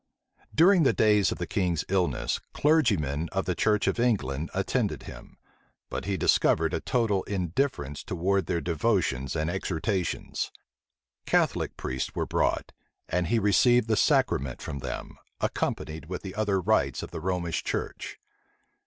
During 0.55 0.81
the 0.81 0.93
few 0.95 1.05
days 1.05 1.31
of 1.31 1.37
the 1.37 1.45
king's 1.45 1.85
illness, 1.87 2.39
clergymen 2.53 3.29
of 3.31 3.45
the 3.45 3.53
church 3.53 3.85
of 3.85 3.99
England 3.99 4.49
attended 4.51 5.03
him; 5.03 5.37
but 5.91 6.05
he 6.05 6.17
discovered 6.17 6.73
a 6.73 6.79
total 6.79 7.21
indifference 7.25 8.03
towards 8.03 8.47
their 8.47 8.61
devotions 8.61 9.35
and 9.35 9.47
exhortations. 9.47 10.49
Catholic 11.27 11.77
priests 11.77 12.15
were 12.15 12.25
brought, 12.25 12.71
and 13.07 13.27
he 13.27 13.37
received 13.37 13.87
the 13.87 13.95
sacrament 13.95 14.59
from 14.59 14.79
them, 14.79 15.19
accompanied 15.39 16.07
with 16.07 16.23
the 16.23 16.33
other 16.33 16.59
rites 16.59 17.03
of 17.03 17.11
the 17.11 17.21
Romish 17.21 17.63
church. 17.63 18.17